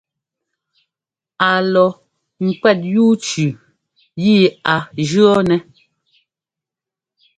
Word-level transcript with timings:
A 1.47 1.49
lɔ 1.73 1.85
kwɛ́t 2.59 2.79
yú 2.93 3.05
cʉʉ 3.25 3.49
yi 4.23 4.35
a 4.73 4.75
jʉ̈ 5.07 5.31
nɛ́. 5.49 5.59